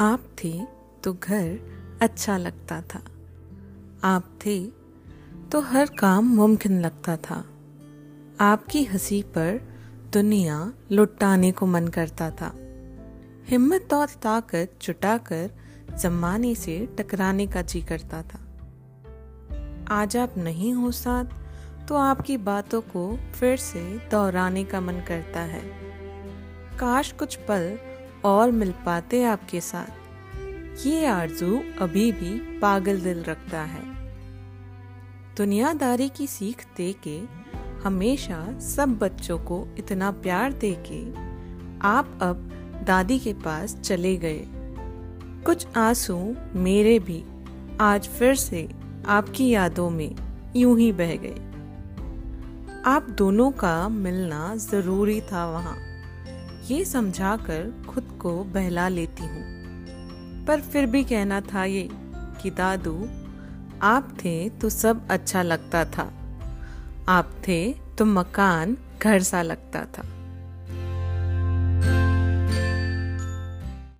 [0.00, 0.62] आप थे
[1.04, 1.58] तो घर
[2.02, 3.02] अच्छा लगता था।
[4.04, 4.66] आप थे
[5.52, 7.44] तो हर काम मुमकिन लगता था।
[8.40, 9.60] आपकी हँसी पर
[10.12, 12.52] दुनिया लुटाने को मन करता था।
[13.48, 15.50] हिम्मत और ताकत जुटाकर
[15.98, 18.40] जमाने से टकराने का जी करता था।
[19.88, 21.24] आज आप नहीं हो साथ
[21.88, 25.62] तो आपकी बातों को फिर से दोहराने का मन करता है।
[26.78, 27.78] काश कुछ पल
[28.24, 33.82] और मिल पाते आपके साथ। ये आरज़ू अभी भी पागल दिल रखता है।
[35.36, 37.20] दुनियादारी की सीख दे के
[37.84, 41.12] हमेशा सब बच्चों को इतना प्यार दे के
[41.80, 42.50] आप अब
[42.86, 44.44] दादी के पास चले गए।
[45.44, 47.24] कुछ आँसू मेरे भी
[47.80, 48.68] आज फिर से
[49.06, 50.14] आपकी यादों में
[50.56, 51.40] यूँ ही बह गए।
[52.86, 55.93] आप दोनों का मिलना ज़रूरी था वहाँ।
[56.64, 59.42] ये समझाकर खुद को बहला लेती हूँ।
[60.46, 61.88] पर फिर भी कहना था ये
[62.42, 63.08] कि, दादू,
[63.82, 66.12] आप थे तो सब अच्छा लगता था।
[67.08, 70.13] आप थे तो मकान घर सा लगता था।